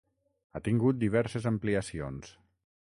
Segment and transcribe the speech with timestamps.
[0.53, 2.35] Ha tingut diverses ampliacions: